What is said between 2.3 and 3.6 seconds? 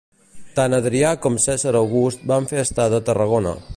van fer estada a Tarragona.